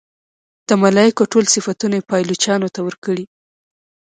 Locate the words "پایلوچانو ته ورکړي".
2.09-3.25